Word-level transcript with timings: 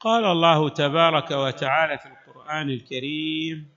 قال 0.00 0.24
الله 0.24 0.68
تبارك 0.68 1.30
وتعالى 1.30 1.98
في 1.98 2.06
القرآن 2.08 2.70
الكريم 2.70 3.68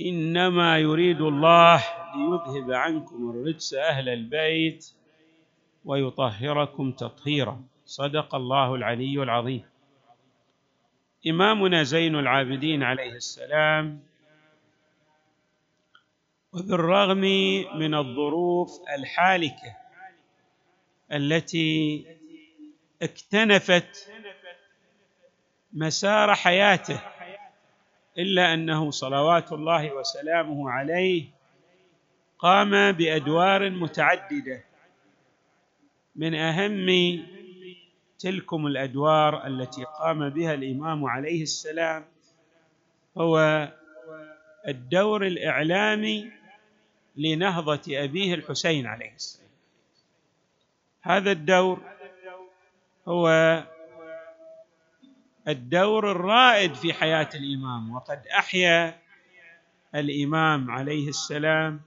إنما 0.00 0.78
يريد 0.78 1.20
الله 1.20 1.84
ليذهب 2.16 2.72
عنكم 2.72 3.30
الرجس 3.30 3.74
أهل 3.74 4.08
البيت 4.08 4.92
ويطهركم 5.84 6.92
تطهيرا. 6.92 7.62
صدق 7.86 8.34
الله 8.34 8.74
العلي 8.74 9.22
العظيم. 9.22 9.64
إمامنا 11.26 11.82
زين 11.82 12.16
العابدين 12.16 12.82
عليه 12.82 13.12
السلام 13.12 14.00
وبالرغم 16.52 17.20
من 17.78 17.94
الظروف 17.94 18.70
الحالكة 18.98 19.76
التي 21.12 22.06
اكتنفت 23.02 24.10
مسار 25.72 26.34
حياته 26.34 27.00
إلا 28.18 28.54
أنه 28.54 28.90
صلوات 28.90 29.52
الله 29.52 29.92
وسلامه 29.94 30.70
عليه 30.70 31.24
قام 32.38 32.92
بأدوار 32.92 33.70
متعددة. 33.70 34.64
من 36.16 36.34
أهم 36.34 36.86
تلكم 38.18 38.66
الأدوار 38.66 39.46
التي 39.46 39.84
قام 39.84 40.28
بها 40.28 40.54
الإمام 40.54 41.04
عليه 41.04 41.42
السلام 41.42 42.04
هو 43.18 43.68
الدور 44.68 45.26
الاعلامي 45.26 46.30
لنهضة 47.16 47.82
أبيه 47.88 48.34
الحسين 48.34 48.86
عليه 48.86 49.14
السلام. 49.14 49.50
هذا 51.02 51.32
الدور 51.32 51.82
هو 53.08 53.28
الدور 55.48 56.10
الرائد 56.12 56.74
في 56.74 56.92
حياة 56.92 57.28
الإمام. 57.34 57.90
وقد 57.94 58.26
أحيا 58.26 58.98
الإمام 59.94 60.70
عليه 60.70 61.08
السلام 61.08 61.80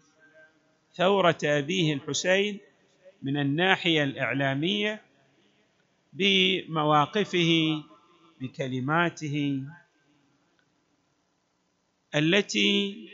ثورة 0.93 1.37
أبيه 1.43 1.93
الحسين 1.93 2.59
من 3.21 3.37
الناحية 3.37 4.03
الإعلامية 4.03 5.01
بمواقفه 6.13 7.83
بكلماته 8.41 9.63
التي 12.15 13.09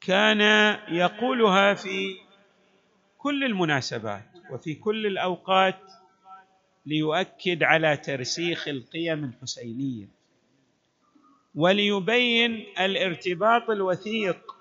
كان 0.00 0.40
يقولها 0.88 1.74
في 1.74 2.16
كل 3.18 3.44
المناسبات 3.44 4.24
وفي 4.50 4.74
كل 4.74 5.06
الأوقات 5.06 5.80
ليؤكد 6.86 7.62
على 7.62 7.96
ترسيخ 7.96 8.68
القيم 8.68 9.24
الحسينية 9.24 10.08
وليبين 11.54 12.66
الارتباط 12.80 13.70
الوثيق 13.70 14.56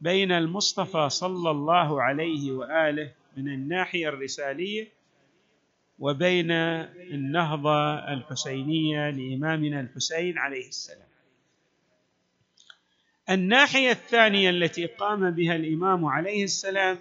بين 0.00 0.32
المصطفى 0.32 1.08
صلى 1.10 1.50
الله 1.50 2.02
عليه 2.02 2.52
وآله 2.52 3.12
من 3.36 3.48
الناحية 3.48 4.08
الرسالية 4.08 4.88
وبين 5.98 6.50
النهضة 6.50 7.94
الحسينية 8.12 9.10
لإمامنا 9.10 9.80
الحسين 9.80 10.38
عليه 10.38 10.68
السلام. 10.68 11.08
الناحية 13.30 13.90
الثانية 13.90 14.50
التي 14.50 14.86
قام 14.86 15.30
بها 15.30 15.56
الإمام 15.56 16.04
عليه 16.04 16.44
السلام 16.44 16.98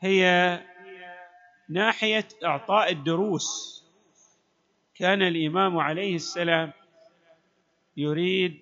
هي 0.00 0.60
ناحية 1.68 2.28
إعطاء 2.44 2.92
الدروس. 2.92 3.74
كان 4.94 5.22
الإمام 5.22 5.78
عليه 5.78 6.14
السلام 6.16 6.72
يريد 7.96 8.58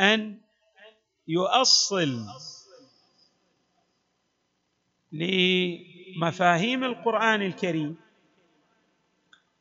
أن 0.00 0.38
يؤصل 1.28 2.24
لمفاهيم 5.12 6.84
القرآن 6.84 7.42
الكريم 7.42 7.96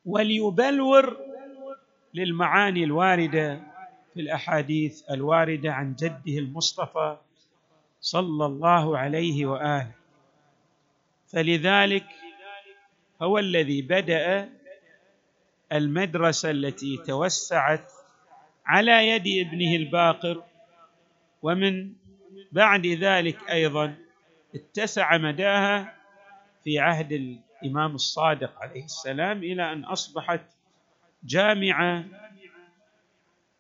وليبلور 0.06 1.18
للمعاني 2.14 2.84
الواردة 2.84 3.56
في 4.14 4.22
الأحاديث 4.22 5.12
الواردة 5.12 5.74
عن 5.74 5.96
جده 5.96 6.38
المصطفى 6.38 7.18
صلى 8.02 8.46
الله 8.46 8.98
عليه 8.98 9.46
وآله. 9.46 9.92
فلذلك 11.28 12.06
هو 13.22 13.38
الذي 13.40 13.82
بدأ 13.82 14.50
المدرسة 15.72 16.52
التي 16.52 16.98
توسعت 16.98 17.92
على 18.66 19.08
يد 19.08 19.48
ابنه 19.48 19.76
الباقر 19.76 20.44
ومن 21.42 21.94
بعد 22.52 22.86
ذلك 22.88 23.50
أيضا 23.50 23.96
اتسع 24.56 25.18
مداها 25.18 25.96
في 26.64 26.80
عهد 26.80 27.12
الإمام 27.12 27.96
الصادق 27.96 28.62
عليه 28.62 28.84
السلام 28.84 29.38
إلى 29.44 29.74
أن 29.74 29.86
أصبحت 29.86 30.42
جامعة 31.24 32.06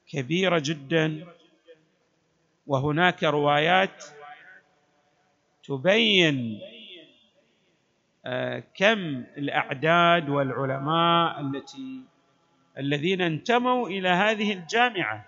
كبيرة 0.07 0.61
جدا. 0.65 1.27
وهناك 2.67 3.23
روايات 3.23 4.03
تبين 5.63 6.59
كم 8.75 9.23
الأعداد 9.37 10.29
والعلماء 10.29 11.41
التي 11.41 12.01
الذين 12.77 13.21
انتموا 13.21 13.87
إلى 13.87 14.09
هذه 14.09 14.53
الجامعة؟ 14.53 15.25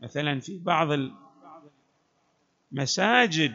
مثلا 0.00 0.40
في 0.40 0.58
بعض 0.58 0.88
المساجد 2.72 3.54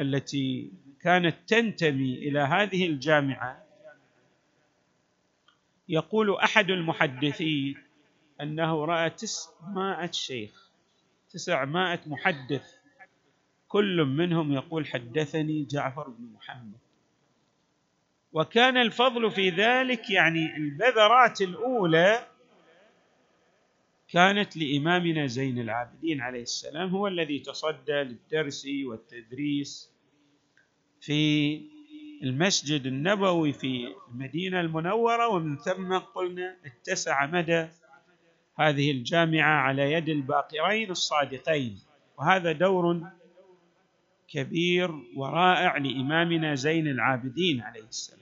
التي 0.00 0.72
كانت 1.00 1.36
تنتمي 1.46 2.14
إلى 2.14 2.40
هذه 2.40 2.86
الجامعة 2.86 3.62
يقول 5.88 6.36
أحد 6.36 6.70
المحدثين 6.70 7.76
أنه 8.40 8.84
رأى 8.84 9.10
تسعمائة 9.10 10.10
شيخ 10.10 10.70
تسعمائة 11.30 12.00
محدث 12.06 12.74
كل 13.68 14.04
منهم 14.04 14.52
يقول 14.52 14.86
حدثني 14.86 15.64
جعفر 15.64 16.08
بن 16.08 16.24
محمد. 16.34 16.81
وكان 18.32 18.76
الفضل 18.76 19.30
في 19.30 19.50
ذلك 19.50 20.10
يعني 20.10 20.56
البذرات 20.56 21.40
الأولى 21.40 22.26
كانت 24.08 24.56
لإمامنا 24.56 25.26
زين 25.26 25.58
العابدين 25.58 26.20
عليه 26.20 26.42
السلام 26.42 26.88
هو 26.88 27.06
الذي 27.08 27.38
تصدى 27.38 27.92
للدرس 27.92 28.66
والتدريس 28.86 29.90
في 31.00 31.60
المسجد 32.22 32.86
النبوي 32.86 33.52
في 33.52 33.94
المدينة 34.08 34.60
المنورة 34.60 35.28
ومن 35.28 35.56
ثم 35.56 35.98
قلنا 35.98 36.56
اتسع 36.64 37.26
مدى 37.26 37.68
هذه 38.58 38.90
الجامعة 38.90 39.60
على 39.60 39.92
يد 39.92 40.08
الباقرين 40.08 40.90
الصادقين. 40.90 41.78
وهذا 42.18 42.52
دور 42.52 43.00
كبير 44.28 44.90
ورائع 45.16 45.76
لإمامنا 45.76 46.54
زين 46.54 46.88
العابدين 46.88 47.60
عليه 47.60 47.84
السلام. 47.88 48.21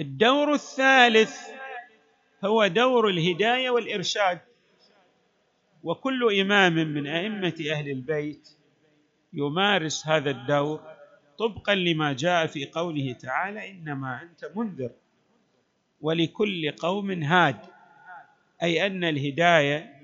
الدور 0.00 0.52
الثالث 0.52 1.36
هو 2.44 2.66
دور 2.66 3.08
الهداية 3.08 3.70
والإرشاد. 3.70 4.40
وكل 5.82 6.40
إمام 6.40 6.72
من 6.72 7.06
أئمة 7.06 7.54
أهل 7.72 7.88
البيت 7.90 8.48
يمارس 9.32 10.06
هذا 10.06 10.30
الدور 10.30 10.80
طبقا 11.38 11.74
لما 11.74 12.12
جاء 12.12 12.46
في 12.46 12.66
قوله 12.66 13.12
تعالى 13.12 13.70
إنما 13.70 14.22
أنت 14.22 14.50
منذر 14.56 14.90
ولكل 16.00 16.70
قوم 16.78 17.22
هاد. 17.22 17.56
أي 18.62 18.86
أن 18.86 19.04
الهداية 19.04 19.98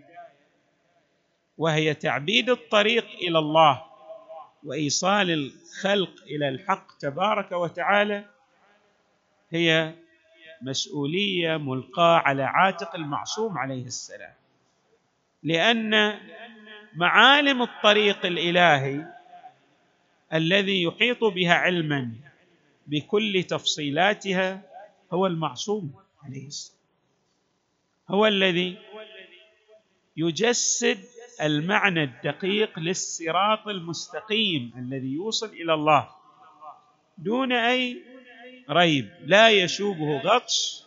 وهي 1.58 1.94
تعبيد 1.94 2.50
الطريق 2.50 3.06
إلى 3.23 3.38
الله 3.38 3.82
وإيصال 4.64 5.31
الخلق 5.31 6.23
إلى 6.23 6.49
الحق 6.49 6.99
تبارك 6.99 7.52
وتعالى 7.52 8.25
هي 9.50 9.94
مسؤولية 10.62 11.56
ملقاة 11.56 12.19
على 12.19 12.43
عاتق 12.43 12.94
المعصوم 12.94 13.58
عليه 13.58 13.85
السلام. 13.85 14.35
لأن 15.43 16.20
معالم 16.94 17.62
الطريق 17.62 18.26
الإلهي 18.26 19.06
الذي 20.32 20.82
يحيط 20.82 21.25
بها 21.25 21.55
علما 21.55 22.11
بكل 22.87 23.44
تفصيلاتها 23.49 24.62
هو 25.12 25.26
المعصوم 25.26 25.94
عليه 26.23 26.47
السلام. 26.47 26.81
هو 28.11 28.26
الذي 28.26 28.79
يجسد 30.17 30.99
المعنى 31.43 32.02
الدقيق 32.05 32.79
للصراط 32.79 33.69
المستقيم 33.69 34.73
الذي 34.79 35.12
يوصل 35.12 35.47
إلى 35.47 35.75
الله 35.75 36.08
دون 37.19 37.52
أي 37.52 38.02
ريب. 38.70 39.11
لا 39.25 39.50
يشوبه 39.50 40.19
غطس 40.19 40.87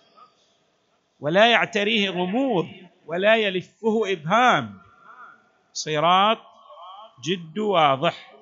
ولا 1.19 1.51
يعتريه 1.51 2.09
غموض 2.09 2.67
ولا 3.05 3.35
يلفه 3.35 4.11
إبهام. 4.11 4.77
صراط 5.73 6.37
جد 7.23 7.57
واضح. 7.59 8.33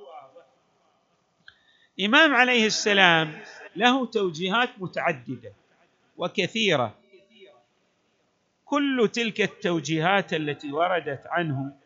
إمام 1.99 2.35
عليه 2.35 2.65
السلام 2.65 3.41
له 3.75 4.05
توجيهات 4.05 4.69
متعددة 4.77 5.53
وكثيرة. 6.17 6.95
كل 8.65 9.09
تلك 9.13 9.41
التوجيهات 9.41 10.33
التي 10.33 10.71
وردت 10.71 11.27
عنه 11.27 11.77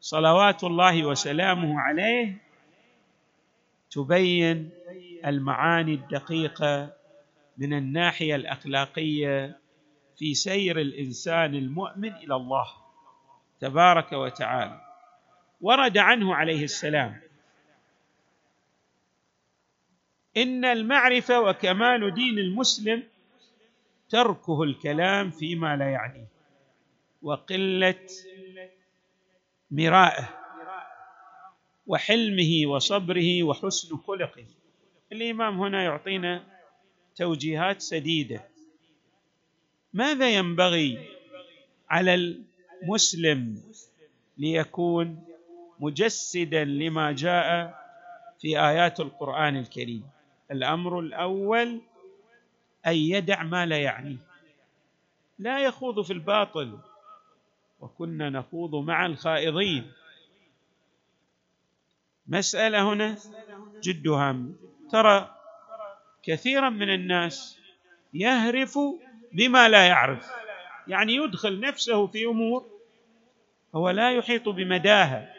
صلوات 0.00 0.64
الله 0.64 1.04
وسلامه 1.04 1.80
عليه 1.80 2.36
تبين 3.90 4.70
المعاني 5.26 5.94
الدقيقة 5.94 6.92
من 7.58 7.72
الناحية 7.72 8.34
الأخلاقية 8.34 9.58
في 10.18 10.34
سير 10.34 10.80
الإنسان 10.80 11.54
المؤمن 11.54 12.12
إلى 12.12 12.36
الله 12.36 12.66
تبارك 13.60 14.12
وتعالى. 14.12 14.80
ورد 15.60 15.98
عنه 15.98 16.34
عليه 16.34 16.64
السلام 16.64 17.20
إن 20.36 20.64
المعرفة 20.64 21.40
وكمال 21.40 22.14
دين 22.14 22.38
المسلم 22.38 23.02
تركه 24.08 24.62
الكلام 24.62 25.30
فيما 25.30 25.76
لا 25.76 25.90
يعنيه 25.90 26.26
وقلة 27.22 28.06
مرائه 29.70 30.28
وحلمه 31.86 32.66
وصبره 32.66 33.42
وحسن 33.42 33.96
خلقه. 33.96 34.46
الإمام 35.14 35.60
هنا 35.60 35.84
يعطينا 35.84 36.42
توجيهات 37.16 37.80
سديدة. 37.80 38.44
ماذا 39.92 40.30
ينبغي 40.30 41.08
على 41.90 42.14
المسلم 42.82 43.62
ليكون 44.38 45.24
مجسدا 45.80 46.64
لما 46.64 47.12
جاء 47.12 47.74
في 48.40 48.60
آيات 48.60 49.00
القرآن 49.00 49.56
الكريم؟ 49.56 50.04
الأمر 50.50 51.00
الأول 51.00 51.80
أن 52.86 52.94
يدع 52.94 53.42
ما 53.42 53.66
لا 53.66 53.78
يعنيه. 53.78 54.16
لا 55.38 55.64
يخوض 55.64 56.00
في 56.00 56.12
الباطل. 56.12 56.78
وكنا 57.80 58.30
نخوض 58.30 58.74
مع 58.74 59.06
الخائضين. 59.06 59.92
مسألة 62.26 62.92
هنا 62.92 63.16
جد 63.82 64.08
هام. 64.08 64.56
ترى 64.94 65.34
كثيرا 66.22 66.70
من 66.70 66.94
الناس 66.94 67.58
يهرف 68.14 68.78
بما 69.32 69.68
لا 69.68 69.86
يعرف. 69.86 70.30
يعني 70.88 71.14
يدخل 71.14 71.60
نفسه 71.60 72.06
في 72.06 72.24
أمور 72.24 72.66
هو 73.74 73.90
لا 73.90 74.12
يحيط 74.12 74.48
بمداها 74.48 75.34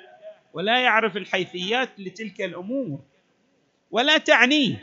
ولا 0.54 0.84
يعرف 0.84 1.18
الحيثيات 1.18 1.90
لتلك 1.98 2.42
الأمور 2.42 3.00
ولا 3.92 4.18
تعنيه. 4.18 4.82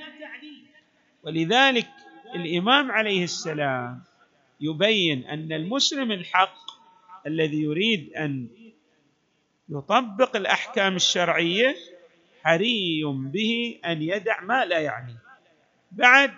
ولذلك 1.22 1.88
الإمام 2.34 2.90
عليه 2.92 3.24
السلام 3.24 4.02
يبين 4.60 5.24
أن 5.24 5.52
المسلم 5.52 6.12
الحق 6.12 6.56
الذي 7.26 7.62
يريد 7.62 8.12
أن 8.16 8.48
يطبق 9.68 10.36
الأحكام 10.36 10.96
الشرعية 10.96 11.76
حري 12.44 13.02
به 13.04 13.80
أن 13.84 14.02
يدع 14.02 14.40
ما 14.40 14.64
لا 14.64 14.78
يعنيه 14.78 15.22
بعد 15.92 16.34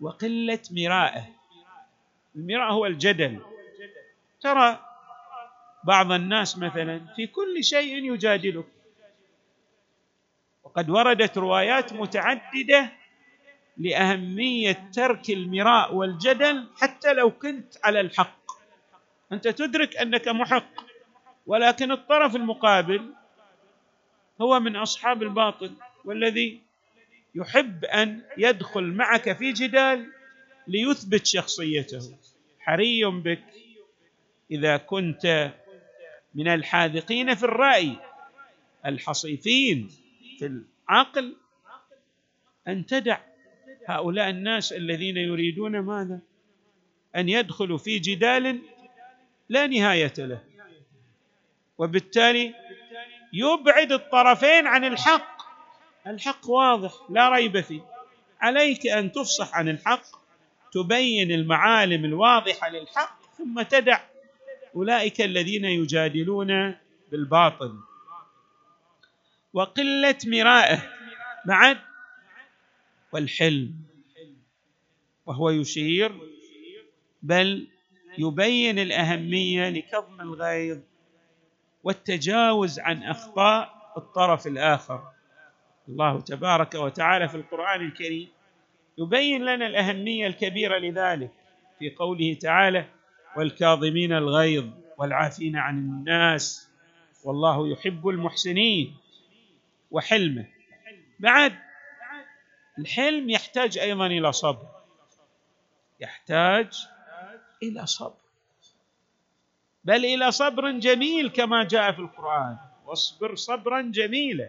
وقلة 0.00 0.60
مرائه 0.70 1.28
المراء 2.36 2.72
هو 2.72 2.86
الجدل. 2.86 3.40
ترى 4.40 4.80
بعض 5.84 6.12
الناس 6.12 6.58
مثلا 6.58 7.00
في 7.16 7.26
كل 7.26 7.64
شيء 7.64 8.12
يجادلك. 8.12 8.66
وقد 10.64 10.90
وردت 10.90 11.38
روايات 11.38 11.92
متعددة 11.92 12.92
لأهمية 13.76 14.90
ترك 14.92 15.30
المراء 15.30 15.94
والجدل 15.94 16.68
حتى 16.76 17.12
لو 17.12 17.30
كنت 17.30 17.74
على 17.84 18.00
الحق. 18.00 18.42
أنت 19.32 19.48
تدرك 19.48 19.96
أنك 19.96 20.28
محق 20.28 20.72
ولكن 21.46 21.92
الطرف 21.92 22.36
المقابل 22.36 23.14
هو 24.40 24.60
من 24.60 24.76
أصحاب 24.76 25.22
الباطل 25.22 25.72
والذي 26.04 26.60
يحب 27.34 27.84
أن 27.84 28.22
يدخل 28.38 28.84
معك 28.84 29.32
في 29.32 29.52
جدال 29.52 30.12
ليثبت 30.68 31.26
شخصيته. 31.26 32.18
حري 32.60 33.04
بك 33.04 33.44
إذا 34.50 34.76
كنت 34.76 35.52
من 36.34 36.48
الحاذقين 36.48 37.34
في 37.34 37.42
الرأي 37.42 37.96
الحصيفين 38.86 39.88
في 40.38 40.62
العقل 40.88 41.36
أن 42.68 42.86
تدع 42.86 43.18
هؤلاء 43.86 44.30
الناس 44.30 44.72
الذين 44.72 45.16
يريدون 45.16 45.78
ماذا؟ 45.78 46.20
أن 47.16 47.28
يدخلوا 47.28 47.78
في 47.78 47.98
جدال 47.98 48.58
لا 49.48 49.66
نهاية 49.66 50.12
له. 50.18 50.44
وبالتالي 51.78 52.54
يبعد 53.32 53.92
الطرفين 53.92 54.66
عن 54.66 54.84
الحق. 54.84 55.42
الحق 56.06 56.50
واضح 56.50 56.92
لا 57.10 57.28
ريب 57.28 57.60
فيه. 57.60 57.80
عليك 58.40 58.86
أن 58.86 59.12
تفصح 59.12 59.54
عن 59.54 59.68
الحق 59.68 60.02
تبين 60.72 61.32
المعالم 61.32 62.04
الواضحة 62.04 62.68
للحق 62.68 63.18
ثم 63.38 63.62
تدع 63.62 64.00
أولئك 64.76 65.20
الذين 65.20 65.64
يجادلون 65.64 66.74
بالباطل. 67.10 67.78
وقلة 69.52 70.18
مرائه 70.26 70.90
بعد 71.46 71.78
والحلم 73.12 73.74
وهو 75.26 75.50
يشير 75.50 76.12
بل 77.22 77.68
يبين 78.18 78.78
الأهمية 78.78 79.68
لكظم 79.68 80.20
الغيظ 80.20 80.78
والتجاوز 81.84 82.80
عن 82.80 83.02
أخطاء 83.02 83.92
الطرف 83.96 84.46
الآخر. 84.46 85.12
الله 85.88 86.20
تبارك 86.20 86.74
وتعالى 86.74 87.28
في 87.28 87.34
القرآن 87.34 87.80
الكريم 87.86 88.28
يبين 88.98 89.44
لنا 89.44 89.66
الأهمية 89.66 90.26
الكبيرة 90.26 90.78
لذلك 90.78 91.30
في 91.78 91.90
قوله 91.94 92.34
تعالى 92.34 92.84
والكاظمين 93.36 94.12
الغيظ 94.12 94.66
والعافين 94.98 95.56
عن 95.56 95.78
الناس 95.78 96.70
والله 97.24 97.68
يحب 97.68 98.08
المحسنين 98.08 98.96
وحلمه. 99.90 100.46
بعد 101.20 101.54
الحلم 102.78 103.30
يحتاج 103.30 103.78
أيضا 103.78 104.06
إلى 104.06 104.32
صبر. 104.32 104.66
يحتاج 106.00 106.88
إلى 107.62 107.86
صبر. 107.86 108.21
بل 109.84 110.04
إلى 110.04 110.30
صبر 110.30 110.70
جميل 110.70 111.30
كما 111.30 111.64
جاء 111.64 111.92
في 111.92 111.98
القرآن. 111.98 112.56
واصبر 112.86 113.34
صبرا 113.34 113.80
جميلا. 113.80 114.48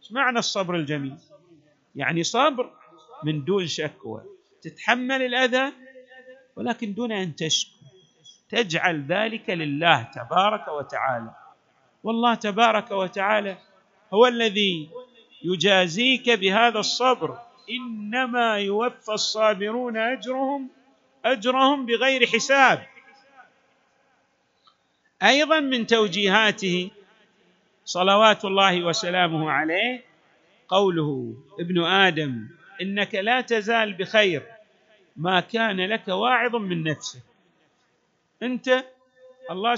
إيش 0.00 0.12
معنى 0.12 0.38
الصبر 0.38 0.76
الجميل؟ 0.76 1.16
يعني 1.94 2.22
صبر 2.22 2.70
من 3.24 3.44
دون 3.44 3.66
شكوى 3.66 4.22
تتحمل 4.62 5.22
الأذى 5.22 5.72
ولكن 6.56 6.94
دون 6.94 7.12
أن 7.12 7.36
تشكو. 7.36 7.72
تجعل 8.48 9.04
ذلك 9.08 9.50
لله 9.50 10.02
تبارك 10.02 10.68
وتعالى. 10.68 11.34
والله 12.02 12.34
تبارك 12.34 12.90
وتعالى 12.90 13.56
هو 14.14 14.26
الذي 14.26 14.90
يجازيك 15.44 16.30
بهذا 16.30 16.78
الصبر. 16.78 17.38
إنما 17.70 18.58
يوفى 18.58 19.12
الصابرون 19.12 19.96
أجرهم 19.96 20.68
أجرهم 21.24 21.86
بغير 21.86 22.26
حساب. 22.26 22.91
أيضا 25.22 25.60
من 25.60 25.86
توجيهاته 25.86 26.90
صلوات 27.84 28.44
الله 28.44 28.84
وسلامه 28.84 29.50
عليه 29.50 30.04
قوله 30.68 31.34
ابن 31.60 31.84
آدم 31.84 32.48
إنك 32.80 33.14
لا 33.14 33.40
تزال 33.40 33.92
بخير 33.94 34.42
ما 35.16 35.40
كان 35.40 35.80
لك 35.80 36.08
واعظ 36.08 36.56
من 36.56 36.82
نفسك. 36.82 37.22
أنت 38.42 38.84
الله 39.50 39.76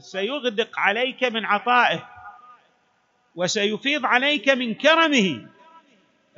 سيغدق 0.00 0.78
عليك 0.78 1.24
من 1.24 1.44
عطائه 1.44 2.08
وسيفيض 3.34 4.06
عليك 4.06 4.48
من 4.48 4.74
كرمه. 4.74 5.46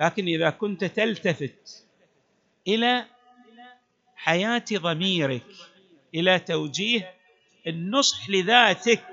لكن 0.00 0.26
إذا 0.26 0.50
كنت 0.50 0.84
تلتفت 0.84 1.84
إلى 2.68 3.04
حياة 4.16 4.64
ضميرك 4.72 5.46
إلى 6.14 6.38
توجيه 6.38 7.17
النصح 7.68 8.30
لذاتك. 8.30 9.04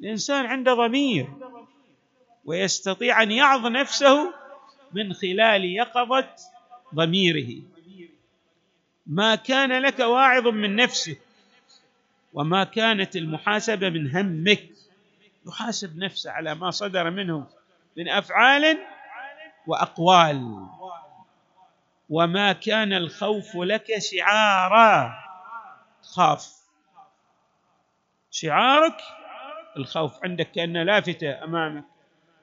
الإنسان 0.00 0.46
عنده 0.46 0.74
ضمير 0.74 1.28
ويستطيع 2.44 3.22
أن 3.22 3.30
يعظ 3.30 3.66
نفسه 3.66 4.34
من 4.92 5.12
خلال 5.12 5.64
يقظة 5.64 6.28
ضميره. 6.94 7.62
ما 9.06 9.34
كان 9.34 9.82
لك 9.82 9.98
واعظ 9.98 10.46
من 10.46 10.76
نفسك 10.76 11.20
وما 12.34 12.64
كانت 12.64 13.16
المحاسبة 13.16 13.88
من 13.88 14.16
همك. 14.16 14.68
يحاسب 15.46 15.98
نفسه 15.98 16.30
على 16.30 16.54
ما 16.54 16.70
صدر 16.70 17.10
منه 17.10 17.46
من 17.96 18.08
أفعال 18.08 18.78
وأقوال. 19.66 20.66
وما 22.10 22.52
كان 22.52 22.92
الخوف 22.92 23.56
لك 23.56 23.98
شعارا. 23.98 25.14
خاف. 26.02 26.59
شعارك 28.30 28.96
الخوف 29.76 30.24
عندك 30.24 30.50
كأن 30.50 30.76
لافتة 30.82 31.44
أمامك. 31.44 31.84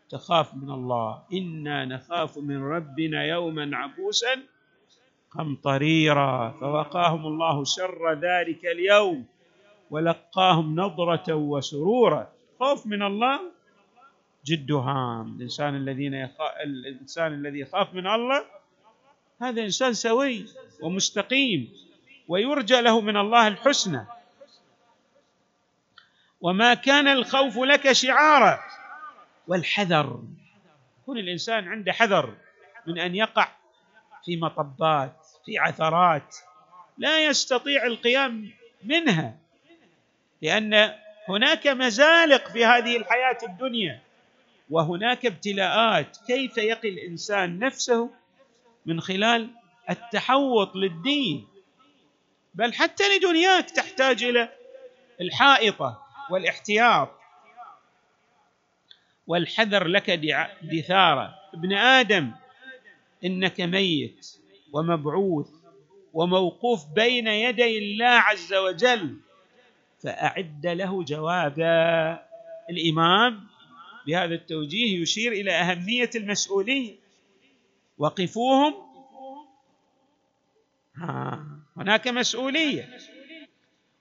تخاف 0.10 0.56
من 0.56 0.70
الله. 0.72 1.24
إنا 1.34 1.86
نخاف 1.86 2.38
من 2.38 2.64
ربنا 2.64 3.24
يوما 3.24 3.78
عبوسا 3.78 4.44
قمطريرا. 5.32 6.56
فوقاهم 6.60 7.28
الله 7.28 7.64
شر 7.64 8.14
ذلك 8.14 8.66
اليوم 8.66 9.26
ولقاهم 9.92 10.80
نضرة 10.80 11.34
وسرورا. 11.34 12.28
خوف 12.60 12.88
من 12.88 13.04
الله؟ 13.04 13.40
جد 14.46 14.72
هام. 14.72 15.36
الإنسان 15.36 15.76
الذين. 15.76 16.30
الإنسان 16.64 17.34
الذي 17.34 17.60
يخاف 17.60 17.94
من 17.94 18.08
الله 18.08 18.46
هذا 19.42 19.64
إنسان 19.64 19.94
سوي 19.94 20.46
ومستقيم 20.82 21.70
ويرجى 22.28 22.82
له 22.82 23.02
من 23.02 23.18
الله 23.18 23.48
الحسنى. 23.48 24.17
وما 26.42 26.74
كان 26.74 27.08
الخوف 27.08 27.58
لك 27.58 27.92
شعارا. 27.92 28.60
والحذر. 29.48 30.24
يكون 31.02 31.18
الإنسان 31.18 31.68
عنده 31.68 31.92
حذر 31.92 32.34
من 32.88 33.00
أن 33.00 33.16
يقع 33.16 33.48
في 34.26 34.38
مطبات 34.38 35.28
في 35.46 35.58
عثرات. 35.58 36.36
لا 36.98 37.26
يستطيع 37.26 37.86
القيام 37.86 38.52
منها. 38.84 39.38
لأن 40.42 40.94
هناك 41.30 41.68
مزالق 41.68 42.52
في 42.52 42.66
هذه 42.66 42.98
الحياة 42.98 43.38
الدنيا. 43.44 44.02
وهناك 44.70 45.26
ابتلاءات. 45.26 46.18
كيف 46.28 46.58
يقي 46.58 46.90
الإنسان 46.90 47.60
نفسه 47.60 48.10
من 48.86 49.02
خلال 49.02 49.50
التحوط 49.90 50.76
للدين؟ 50.76 51.48
بل 52.54 52.74
حتى 52.74 53.04
لدنياك 53.18 53.70
تحتاج 53.70 54.24
إلى 54.24 54.50
الحائطة. 55.22 56.07
والاحتياط. 56.30 57.10
والحذر 59.28 59.88
لك 59.88 60.10
دثاره. 60.62 61.36
ابن 61.54 61.74
آدم 61.74 62.32
إنك 63.26 63.62
ميت 63.62 64.28
ومبعوث 64.74 65.50
وموقوف 66.14 66.86
بين 66.96 67.28
يدي 67.28 67.78
الله 67.78 68.06
عز 68.06 68.54
وجل 68.54 69.18
فأعد 70.04 70.68
له 70.68 71.04
جوابا. 71.04 72.24
الإمام 72.70 73.48
بهذا 74.08 74.36
التوجيه 74.36 75.02
يشير 75.02 75.32
إلى 75.32 75.52
أهمية 75.52 76.10
المسؤوليه 76.16 76.96
وقفوهم. 77.98 78.74
ها 80.96 81.46
هناك 81.78 82.08
مسؤولية. 82.08 82.98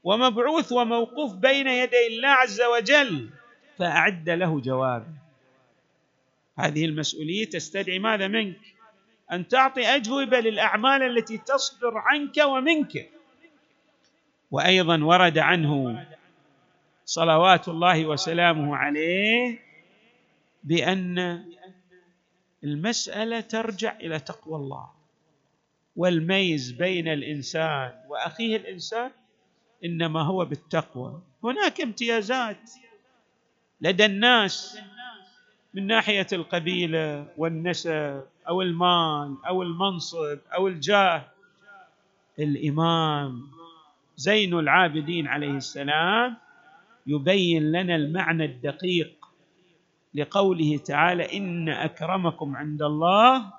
ومبعوث 0.06 0.72
وموقوف 0.72 1.34
بين 1.34 1.66
يدي 1.66 2.06
الله 2.06 2.28
عز 2.28 2.62
وجل 2.62 3.30
فأعد 3.78 4.30
له 4.30 4.60
جوابا. 4.60 5.12
هذه 6.58 6.84
المسؤولية 6.84 7.44
تستدعي 7.44 7.98
ماذا 7.98 8.28
منك؟ 8.28 8.60
أن 9.32 9.48
تعطي 9.48 9.86
أجوبة 9.86 10.40
للأعمال 10.40 11.02
التي 11.02 11.38
تصدر 11.38 11.98
عنك 11.98 12.36
ومنك. 12.38 13.10
وأيضا 14.50 15.04
ورد 15.04 15.38
عنه 15.38 16.06
صلوات 17.04 17.68
الله 17.68 18.06
وسلامه 18.06 18.76
عليه 18.76 19.58
بأن 20.64 21.44
المسألة 22.64 23.40
ترجع 23.40 23.96
إلى 23.96 24.18
تقوى 24.18 24.56
الله 24.56 24.90
والميز 25.96 26.70
بين 26.72 27.08
الإنسان 27.08 27.92
وأخيه 28.08 28.56
الإنسان 28.56 29.10
إنما 29.85 30.23
هو 30.23 30.45
بالتقوى. 30.45 31.21
هناك 31.45 31.80
امتيازات 31.80 32.71
لدى 33.80 34.04
الناس 34.04 34.78
من 35.75 35.87
ناحية 35.87 36.26
القبيلة 36.33 37.26
والنسب 37.37 38.23
أو 38.49 38.62
المال 38.62 39.37
أو 39.47 39.62
المنصب 39.62 40.38
أو 40.54 40.68
الجاه. 40.68 41.25
الإمام 42.38 43.49
زين 44.16 44.59
العابدين 44.59 45.26
عليه 45.26 45.50
السلام 45.50 46.37
يبين 47.06 47.73
لنا 47.73 47.97
المعنى 47.97 48.45
الدقيق 48.45 49.28
لقوله 50.14 50.76
تعالى 50.76 51.37
إن 51.37 51.68
أكرمكم 51.68 52.56
عند 52.56 52.83
الله 52.83 53.52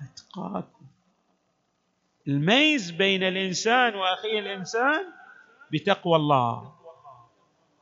أتقاكم. 0.00 0.86
الميز 2.28 2.90
بين 2.90 3.22
الإنسان 3.22 3.94
وأخيه 3.94 4.38
الإنسان 4.38 5.04
بتقوى 5.72 6.16
الله. 6.16 6.72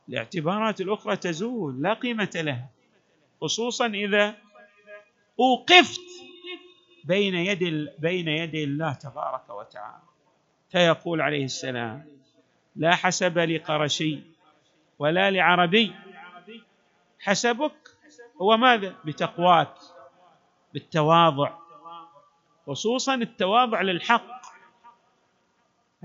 الاعتبارات 0.09 0.81
الأخرى 0.81 1.15
تزول 1.15 1.81
لا 1.81 1.93
قيمة 1.93 2.31
لها 2.35 2.69
خصوصا 3.41 3.87
إذا 3.87 4.35
أوقفت 5.39 6.01
بين 7.03 7.35
يد 7.35 7.89
بين 7.99 8.27
يدي 8.27 8.63
الله 8.63 8.93
تبارك 8.93 9.49
وتعالى. 9.49 10.01
فيقول 10.69 11.21
عليه 11.21 11.45
السلام 11.45 12.07
لا 12.75 12.95
حسب 12.95 13.37
لقرشي 13.37 14.19
ولا 14.99 15.31
لعربي. 15.31 15.95
حسبك 17.19 17.89
هو 18.41 18.57
ماذا؟ 18.57 18.95
بتقواك 19.05 19.73
بالتواضع 20.73 21.57
خصوصا 22.67 23.15
التواضع 23.15 23.81
للحق. 23.81 24.36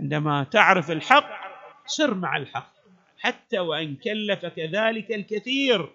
عندما 0.02 0.44
تعرف 0.44 0.90
الحق 0.90 1.30
سر 1.86 2.14
مع 2.14 2.36
الحق 2.36 2.72
حتى 3.18 3.58
وإن 3.58 3.96
كلفك 3.96 4.58
ذلك 4.58 5.12
الكثير. 5.12 5.88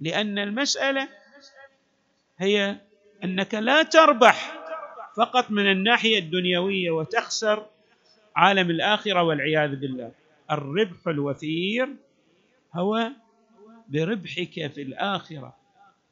لأن 0.00 0.38
المسألة 0.38 1.08
هي 2.38 2.76
أنك 3.24 3.54
لا 3.54 3.82
تربح 3.82 4.54
فقط 5.16 5.50
من 5.50 5.70
الناحية 5.70 6.18
الدنيوية 6.18 6.90
وتخسر 6.90 7.66
عالم 8.36 8.70
الآخرة 8.70 9.22
والعياذ 9.22 9.76
بالله. 9.76 10.12
الربح 10.50 11.06
الوفير 11.06 11.88
هو 12.74 13.10
بربحك 13.88 14.66
في 14.66 14.82
الآخرة 14.82 15.56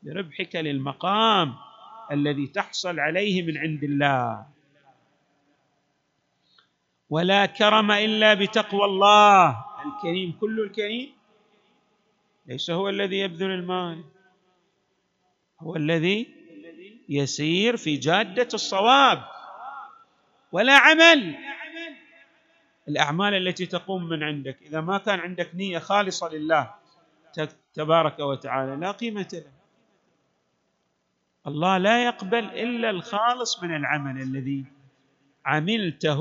بربحك 0.02 0.56
للمقام 0.56 1.54
الذي 2.12 2.46
تحصل 2.46 3.00
عليه 3.00 3.42
من 3.42 3.58
عند 3.58 3.84
الله. 3.84 4.55
ولا 7.10 7.46
كرم 7.46 7.90
إلا 7.90 8.34
بتقوى 8.34 8.84
الله. 8.84 9.64
الكريم 9.86 10.38
كل 10.40 10.60
الكريم. 10.60 11.12
ليس 12.46 12.70
هو 12.70 12.88
الذي 12.88 13.18
يبذل 13.18 13.50
المال 13.50 14.04
هو 15.60 15.76
الذي 15.76 16.34
يسير 17.08 17.76
في 17.76 17.96
جادة 17.96 18.48
الصواب. 18.54 19.24
ولا 20.52 20.76
عمل. 20.78 21.36
الأعمال 22.88 23.34
التي 23.34 23.66
تقوم 23.66 24.08
من 24.08 24.22
عندك 24.22 24.62
إذا 24.62 24.80
ما 24.80 24.98
كان 24.98 25.18
عندك 25.20 25.54
نية 25.54 25.78
خالصة 25.78 26.28
لله 26.28 26.74
تبارك 27.74 28.18
وتعالى 28.18 28.76
لا 28.76 28.90
قيمة 28.90 29.28
له. 29.32 29.52
الله 31.46 31.78
لا 31.78 32.04
يقبل 32.04 32.44
إلا 32.44 32.90
الخالص 32.90 33.62
من 33.62 33.76
العمل 33.76 34.22
الذي 34.22 34.64
عملته 35.44 36.20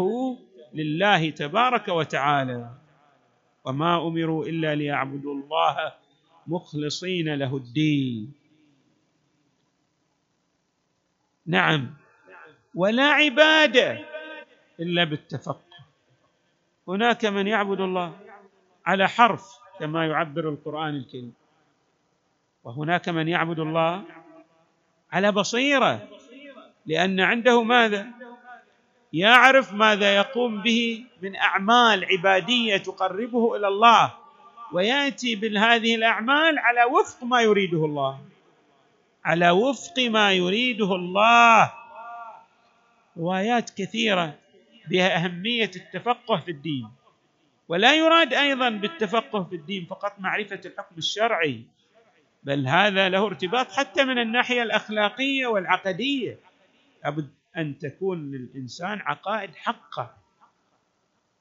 لله 0.75 1.29
تبارك 1.29 1.87
وتعالى. 1.87 2.69
وما 3.65 4.07
أمروا 4.07 4.45
إلا 4.45 4.75
ليعبدوا 4.75 5.33
الله 5.33 5.93
مخلصين 6.47 7.33
له 7.33 7.57
الدين. 7.57 8.33
نعم. 11.45 11.93
ولا 12.75 13.03
عبادة 13.03 14.05
إلا 14.79 15.03
بالتفقه. 15.03 15.61
هناك 16.87 17.25
من 17.25 17.47
يعبد 17.47 17.81
الله 17.81 18.19
على 18.85 19.07
حرف 19.07 19.59
كما 19.79 20.07
يعبر 20.07 20.49
القرآن 20.49 20.95
الكريم. 20.95 21.33
وهناك 22.63 23.09
من 23.09 23.27
يعبد 23.27 23.59
الله 23.59 24.03
على 25.11 25.31
بصيرة 25.31 26.09
لأن 26.85 27.19
عنده 27.19 27.63
ماذا؟ 27.63 28.24
يعرف 29.15 29.73
ماذا 29.73 30.15
يقوم 30.15 30.61
به 30.61 31.03
من 31.21 31.35
أعمال 31.35 32.05
عبادية 32.05 32.77
تقربه 32.77 33.55
إلى 33.55 33.67
الله 33.67 34.13
ويأتي 34.71 35.35
بهذه 35.35 35.95
الأعمال 35.95 36.59
على 36.59 36.83
وفق 36.83 37.23
ما 37.23 37.41
يريده 37.41 37.85
الله. 37.85 38.19
على 39.25 39.49
وفق 39.49 39.99
ما 39.99 40.33
يريده 40.33 40.95
الله. 40.95 41.73
روايات 43.17 43.69
كثيرة 43.69 44.33
بها 44.89 45.15
أهمية 45.15 45.71
التفقه 45.75 46.37
في 46.37 46.51
الدين. 46.51 46.89
ولا 47.67 47.95
يراد 47.95 48.33
أيضا 48.33 48.69
بالتفقه 48.69 49.43
في 49.43 49.55
الدين 49.55 49.85
فقط 49.85 50.13
معرفة 50.19 50.59
الحكم 50.65 50.97
الشرعي 50.97 51.63
بل 52.43 52.67
هذا 52.67 53.09
له 53.09 53.25
ارتباط 53.25 53.71
حتى 53.71 54.03
من 54.03 54.19
الناحية 54.19 54.63
الأخلاقية 54.63 55.47
والعقدية. 55.47 56.39
أن 57.57 57.77
تكون 57.77 58.31
للإنسان 58.31 58.99
عقائد 58.99 59.55
حقة 59.55 60.17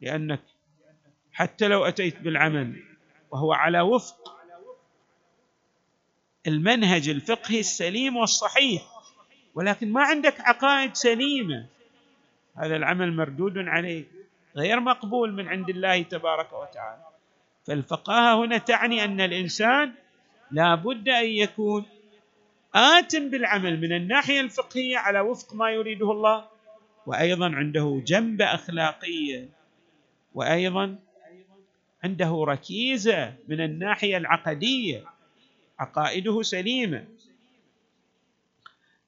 لأنك 0.00 0.42
حتى 1.32 1.68
لو 1.68 1.84
أتيت 1.84 2.18
بالعمل 2.18 2.82
وهو 3.30 3.52
على 3.52 3.80
وفق 3.80 4.36
المنهج 6.46 7.08
الفقهي 7.08 7.60
السليم 7.60 8.16
والصحيح 8.16 8.82
ولكن 9.54 9.92
ما 9.92 10.02
عندك 10.02 10.40
عقائد 10.40 10.94
سليمة. 10.94 11.66
هذا 12.56 12.76
العمل 12.76 13.12
مردود 13.12 13.58
عليه 13.58 14.04
غير 14.56 14.80
مقبول 14.80 15.32
من 15.32 15.48
عند 15.48 15.70
الله 15.70 16.02
تبارك 16.02 16.52
وتعالى. 16.52 17.02
فالفقاهة 17.66 18.44
هنا 18.44 18.58
تعني 18.58 19.04
أن 19.04 19.20
الإنسان 19.20 19.92
لا 20.50 20.74
بد 20.74 21.08
أن 21.08 21.26
يكون 21.26 21.84
آت 22.74 23.16
بالعمل 23.16 23.80
من 23.80 23.92
الناحية 23.92 24.40
الفقهية 24.40 24.98
على 24.98 25.20
وفق 25.20 25.54
ما 25.54 25.70
يريده 25.70 26.10
الله 26.12 26.44
وأيضا 27.06 27.50
عنده 27.54 28.02
جنبه 28.06 28.44
أخلاقية 28.54 29.48
وأيضا 30.34 30.98
عنده 32.04 32.44
ركيزة 32.48 33.34
من 33.48 33.60
الناحية 33.60 34.16
العقدية 34.16 35.04
عقائده 35.78 36.42
سليمة. 36.42 37.04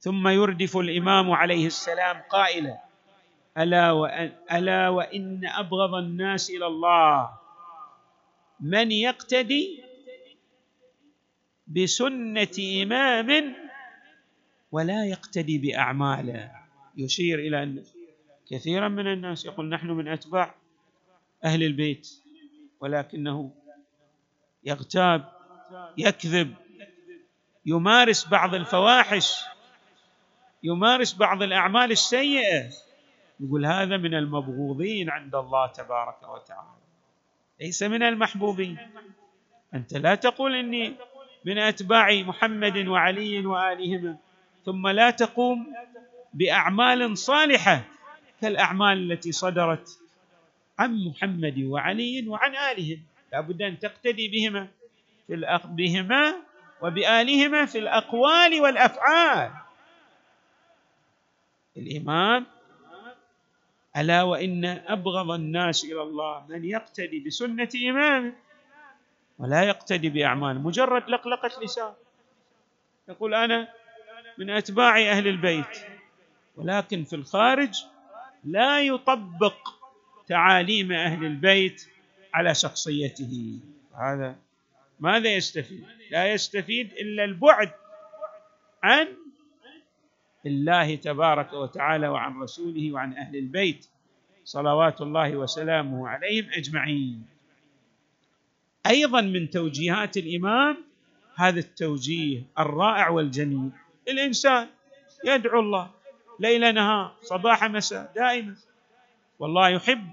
ثم 0.00 0.28
يردف 0.28 0.76
الإمام 0.76 1.30
عليه 1.30 1.66
السلام 1.66 2.22
قائلا 2.30 2.78
ألا 3.58 3.90
وأن 3.92 4.32
ألا 4.52 4.88
وإن 4.88 5.46
أبغض 5.46 5.94
الناس 5.94 6.50
إلى 6.50 6.66
الله 6.66 7.30
من 8.60 8.92
يقتدي 8.92 9.84
بسنة 11.66 12.82
إمام 12.82 13.54
ولا 14.72 15.06
يقتدي 15.06 15.58
بأعماله. 15.58 16.50
يشير 16.96 17.38
إلى 17.38 17.62
أن 17.62 17.84
كثيرا 18.50 18.88
من 18.88 19.12
الناس 19.12 19.44
يقول 19.44 19.68
نحن 19.68 19.86
من 19.86 20.08
أتباع 20.08 20.54
أهل 21.44 21.62
البيت 21.62 22.08
ولكنه 22.80 23.52
يغتاب 24.64 25.32
يكذب 25.98 26.54
يمارس 27.66 28.28
بعض 28.28 28.54
الفواحش 28.54 29.34
يمارس 30.62 31.14
بعض 31.14 31.42
الأعمال 31.42 31.90
السيئة. 31.90 32.70
يقول 33.40 33.66
هذا 33.66 33.96
من 33.96 34.14
المبغوضين 34.14 35.10
عند 35.10 35.34
الله 35.34 35.66
تبارك 35.66 36.22
وتعالى. 36.22 36.76
ليس 37.60 37.82
من 37.82 38.02
المحبوبين. 38.02 38.78
أنت 39.74 39.94
لا 39.94 40.14
تقول 40.14 40.54
إني 40.54 40.94
من 41.46 41.58
أتباع 41.58 42.10
محمد 42.26 42.90
وعلي 42.90 43.46
وآلهما. 43.46 44.16
ثم 44.66 44.88
لا 44.88 45.10
تقوم 45.10 45.66
بأعمال 46.34 47.18
صالحة 47.18 47.84
كالأعمال 48.40 49.12
التي 49.12 49.32
صدرت 49.32 49.98
عن 50.78 50.90
محمد 51.06 51.58
وعلي 51.62 52.28
وعن 52.28 52.52
آلهم. 52.56 52.98
لا 53.32 53.40
بد 53.40 53.62
أن 53.62 53.78
تقتدي 53.78 54.28
بهما 54.28 54.68
في. 55.26 55.34
بهما 55.64 56.34
وبآلهما 56.82 57.66
في 57.66 57.78
الأقوال 57.78 58.60
والأفعال. 58.60 59.50
الإمام 61.76 62.46
ألا 63.96 64.22
وإن 64.22 64.64
أبغض 64.64 65.30
الناس 65.30 65.84
إلى 65.84 66.02
الله 66.02 66.46
من 66.48 66.64
يقتدي 66.64 67.20
بسنة 67.20 67.68
إمامه 67.88 68.32
ولا 69.38 69.62
يقتدي 69.62 70.08
بأعماله 70.08 70.58
مجرد 70.58 71.10
لقلقة 71.10 71.64
لسان. 71.64 71.92
يقول 73.08 73.34
أنا 73.34 73.68
من 74.38 74.50
أتباع 74.50 74.98
أهل 74.98 75.28
البيت 75.28 75.78
ولكن 76.56 77.04
في 77.04 77.16
الخارج 77.16 77.84
لا 78.44 78.80
يطبق 78.80 79.56
تعاليم 80.26 80.92
أهل 80.92 81.24
البيت 81.24 81.88
على 82.34 82.54
شخصيته. 82.54 83.58
هذا 83.98 84.36
ماذا 85.00 85.34
يستفيد؟ 85.34 85.86
لا 86.10 86.32
يستفيد 86.32 86.92
إلا 86.92 87.24
البعد 87.24 87.70
عن 88.82 89.08
الله 90.46 90.94
تبارك 90.94 91.52
وتعالى 91.52 92.08
وعن 92.08 92.42
رسوله 92.42 92.92
وعن 92.92 93.12
أهل 93.12 93.36
البيت. 93.36 93.86
صلوات 94.44 95.00
الله 95.00 95.36
وسلامه 95.36 96.08
عليهم 96.08 96.50
أجمعين. 96.52 97.35
أيضا 98.88 99.20
من 99.20 99.50
توجيهات 99.50 100.16
الإمام 100.16 100.76
هذا 101.36 101.58
التوجيه 101.60 102.42
الرائع 102.58 103.08
والجميل. 103.08 103.70
الإنسان 104.08 104.68
يدعو 105.24 105.60
الله 105.60 105.90
ليل 106.40 106.74
نهار 106.74 107.14
صباح 107.22 107.64
مساء 107.64 108.12
دائما. 108.16 108.56
والله 109.38 109.68
يحب 109.68 110.08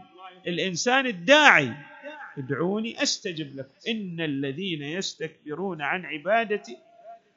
الإنسان 0.48 1.08
الداعي. 1.08 1.74
ادعوني 2.38 3.04
أستجب 3.04 3.56
لكم. 3.56 3.70
إن 3.88 4.22
الذين 4.22 4.84
يستكبرون 4.84 5.82
عن 5.82 6.06
عبادتي 6.06 6.78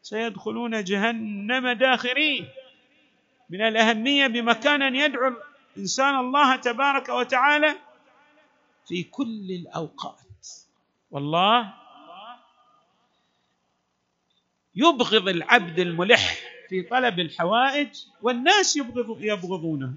سيدخلون 0.02 0.84
جهنم 0.84 1.68
داخرين. 1.68 2.48
من 3.50 3.60
الأهمية 3.60 4.26
بمكان 4.26 4.82
أن 4.82 4.96
يدعو 4.96 5.32
الإنسان 5.76 6.18
الله 6.18 6.56
تبارك 6.56 7.08
وتعالى 7.08 7.74
في 8.88 9.02
كل 9.02 9.46
الأوقات. 9.50 10.25
والله 11.16 11.72
يبغض 14.74 15.28
العبد 15.28 15.78
الملح 15.78 16.38
في 16.68 16.82
طلب 16.82 17.20
الحوائج 17.20 17.88
والناس 18.22 18.76
يبغض 18.76 19.24
يبغضونه. 19.24 19.94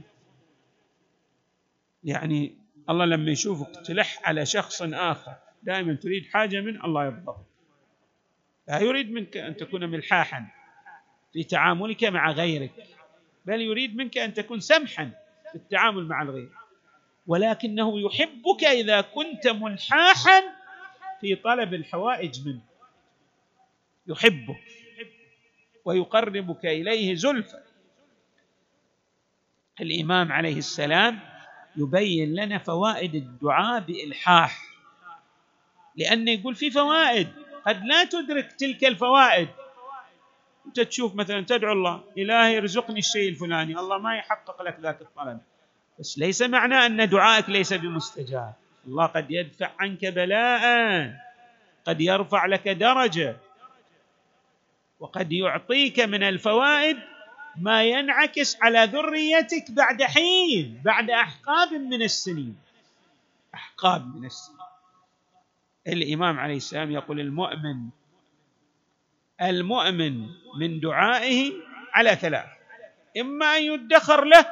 يعني 2.03 2.55
الله 2.89 3.05
لما 3.05 3.31
يشوفك 3.31 3.85
تلح 3.85 4.19
على 4.23 4.45
شخص 4.45 4.81
آخر 4.81 5.35
دائما 5.63 5.93
تريد 5.93 6.25
حاجة 6.25 6.61
من 6.61 6.83
الله 6.85 7.05
يرضى. 7.05 7.37
لا 8.67 8.79
يريد 8.79 9.11
منك 9.11 9.37
أن 9.37 9.57
تكون 9.57 9.85
ملحاحا 9.85 10.47
في 11.33 11.43
تعاملك 11.43 12.03
مع 12.03 12.31
غيرك 12.31 12.87
بل 13.45 13.61
يريد 13.61 13.95
منك 13.95 14.17
أن 14.17 14.33
تكون 14.33 14.59
سمحا 14.59 15.11
في 15.51 15.55
التعامل 15.55 16.07
مع 16.07 16.21
الغير. 16.21 16.49
ولكنه 17.27 17.99
يحبك 17.99 18.63
إذا 18.63 19.01
كنت 19.01 19.47
ملحاحا 19.47 20.58
في 21.21 21.35
طلب 21.35 21.73
الحوائج 21.73 22.47
منه. 22.47 22.61
يحبك 24.07 24.63
ويقربك 25.85 26.65
إليه 26.65 27.15
زلفى. 27.15 27.59
الإمام 29.81 30.31
عليه 30.31 30.57
السلام 30.57 31.19
يبين 31.75 32.35
لنا 32.35 32.57
فوائد 32.57 33.15
الدعاء 33.15 33.79
بإلحاح. 33.79 34.61
لأنه 35.95 36.31
يقول 36.31 36.55
في 36.55 36.71
فوائد. 36.71 37.27
قد 37.65 37.83
لا 37.83 38.03
تدرك 38.03 38.51
تلك 38.51 38.85
الفوائد. 38.85 39.49
أنت 40.65 40.79
تشوف 40.79 41.15
مثلا 41.15 41.41
تدعو 41.41 41.73
الله 41.73 42.03
إلهي 42.17 42.57
ارزقني 42.57 42.99
الشيء 42.99 43.29
الفلاني. 43.29 43.79
الله 43.79 43.97
ما 43.97 44.17
يحقق 44.17 44.61
لك 44.61 44.79
ذاك 44.79 45.01
الطلب. 45.01 45.39
بس 45.99 46.19
ليس 46.19 46.41
معناه 46.41 46.85
أن 46.85 47.09
دعائك 47.09 47.49
ليس 47.49 47.73
بمستجاب. 47.73 48.53
الله 48.87 49.05
قد 49.05 49.31
يدفع 49.31 49.71
عنك 49.79 50.05
بلاء 50.05 50.63
قد 51.85 52.01
يرفع 52.01 52.45
لك 52.45 52.67
درجة 52.67 53.37
وقد 54.99 55.31
يعطيك 55.31 55.99
من 55.99 56.23
الفوائد 56.23 56.97
ما 57.57 57.83
ينعكس 57.83 58.57
على 58.61 58.83
ذريتك 58.83 59.71
بعد 59.71 60.03
حين 60.03 60.81
بعد 60.85 61.09
أحقاب 61.09 61.73
من 61.73 62.01
السنين. 62.01 62.55
أحقاب 63.55 64.15
من 64.15 64.25
السنين. 64.25 64.59
الإمام 65.87 66.39
عليه 66.39 66.57
السلام 66.57 66.91
يقول 66.91 67.19
المؤمن 67.19 67.89
المؤمن 69.41 70.27
من 70.59 70.79
دعائه 70.79 71.53
على 71.93 72.15
ثلاث 72.15 72.45
إما 73.17 73.57
أن 73.57 73.63
يدخر 73.63 74.23
له 74.25 74.45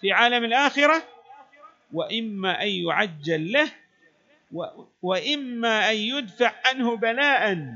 في 0.00 0.12
عالم 0.12 0.44
الآخرة 0.44 1.02
وإما 1.92 2.62
أن 2.62 2.68
يعجل 2.68 3.52
له 3.52 3.70
وإما 5.02 5.90
أن 5.90 5.96
يدفع 5.96 6.52
عنه 6.66 6.96
بلاء. 6.96 7.66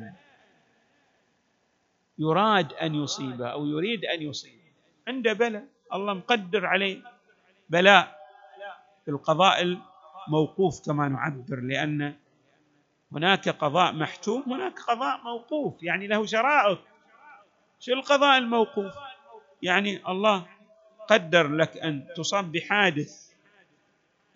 يراد 2.19 2.73
أن 2.73 2.95
يصيبه 2.95 3.47
أو 3.49 3.67
يريد 3.67 4.05
أن 4.05 4.23
يصيبه 4.23 4.73
عنده 5.09 5.33
بلاء 5.33 5.65
الله 5.93 6.15
مقدر 6.15 6.67
عليه. 6.67 7.03
بلاء 7.71 8.19
في 9.05 9.11
القضاء 9.11 9.63
الموقوف 10.29 10.87
كما 10.87 11.09
نعبر 11.09 11.61
لأن 11.61 12.15
هناك 13.13 13.49
قضاء 13.49 13.93
محتوم 13.93 14.43
هناك 14.47 14.81
قضاء 14.81 15.21
موقوف 15.21 15.83
يعني 15.83 16.07
له 16.07 16.27
شرائط. 16.27 16.79
شو 17.81 17.93
القضاء 17.93 18.39
الموقوف؟ 18.39 18.95
يعني 19.63 20.09
الله 20.09 20.47
قدر 21.09 21.49
لك 21.49 21.77
أن 21.77 22.07
تصاب 22.17 22.53
بحادث. 22.53 23.34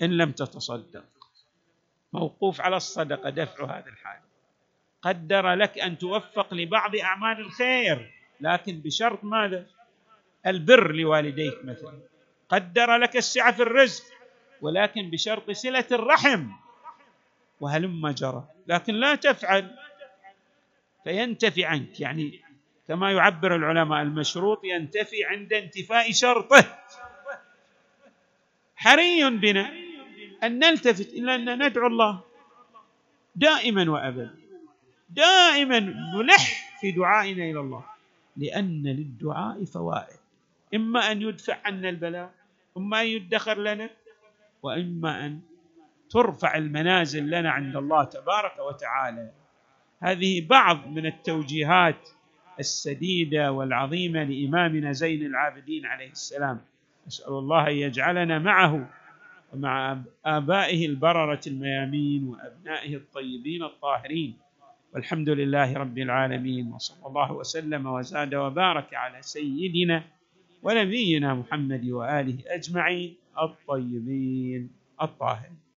إن 0.02 0.11
لم 0.16 0.32
تتصدق. 0.32 1.04
موقوف 2.12 2.61
على 2.61 2.76
الصدقة 2.76 3.30
دفع 3.30 3.64
هذا 3.64 3.87
الحادث 3.87 4.22
قدر 5.02 5.54
لك 5.54 5.78
أن 5.78 5.98
توفق 5.98 6.54
لبعض 6.54 6.96
أعمال 6.96 7.40
الخير 7.40 8.12
لكن 8.40 8.80
بشرط 8.80 9.24
ماذا؟ 9.24 9.66
البر 10.46 10.92
لوالديك 10.92 11.64
مثلا. 11.64 11.98
قدر 12.48 12.96
لك 12.96 13.16
السعة 13.16 13.52
في 13.52 13.62
الرزق 13.62 14.04
ولكن 14.61 15.11
بشرط 15.11 15.50
صلة 15.50 15.87
الرحم. 15.92 16.50
وهلم 17.61 18.08
جرى. 18.08 18.44
لكن 18.66 18.94
لا 18.94 19.14
تفعل. 19.14 19.76
فينتفي 21.04 21.64
عنك. 21.64 22.00
يعني 22.00 22.40
كما 22.88 23.12
يعبر 23.12 23.56
العلماء 23.56 24.02
المشروط 24.02 24.64
ينتفي 24.64 25.24
عند 25.24 25.52
انتفاء 25.52 26.12
شرطه. 26.12 26.78
حري 28.76 29.30
بنا. 29.30 29.88
أن 30.44 30.59
نلتفت 30.59 31.12
إلى 31.12 31.35
أن 31.35 31.66
ندعو 31.66 31.87
الله 31.87 32.20
دائما 33.37 33.90
وابدا. 33.90 34.35
دائما 35.11 35.79
نلح 36.14 36.79
في 36.81 36.90
دعائنا 36.90 37.44
إلى 37.44 37.61
الله. 37.61 37.85
لأن 38.37 38.83
للدعاء 38.83 39.64
فوائد. 39.64 40.18
إما 40.74 41.12
أن 41.12 41.22
يدفع 41.22 41.57
عنا 41.64 41.88
البلاء 41.88 42.35
إما 42.77 43.03
أن 43.03 43.07
يدخر 43.07 43.59
لنا 43.59 43.90
وإما 44.62 45.27
أن 45.27 45.40
ترفع 46.11 46.57
المنازل 46.57 47.31
لنا 47.31 47.51
عند 47.51 47.77
الله 47.77 48.05
تبارك 48.05 48.59
وتعالى. 48.68 49.31
هذه 50.01 50.46
بعض 50.46 50.87
من 50.87 51.07
التوجيهات 51.07 52.09
السديدة 52.61 53.53
والعظيمة 53.53 54.24
لإمامنا 54.24 54.92
زين 54.92 55.27
العابدين 55.27 55.87
عليه 55.87 56.11
السلام. 56.11 56.61
نسال 57.07 57.29
الله 57.29 57.68
أن 57.68 57.72
يجعلنا 57.72 58.38
معه 58.38 58.90
ومع 59.52 59.98
آبائه 60.26 60.87
البررة 60.87 61.40
الميامين 61.46 62.24
وأبنائه 62.28 62.96
الطيبين 62.96 63.62
الطاهرين. 63.62 64.37
والحمد 64.94 65.28
لله 65.28 65.68
رب 65.74 65.98
العالمين. 65.98 66.72
وصلى 66.72 67.06
الله 67.06 67.32
وسلم 67.32 67.87
وزاد 67.87 68.34
وبارك 68.34 68.94
على 68.94 69.22
سيدنا 69.22 70.04
ونبينا 70.62 71.34
محمد 71.34 71.84
وآله 71.90 72.38
أجمعين 72.46 73.14
الطيبين 73.42 74.70
الطاهرين. 75.02 75.58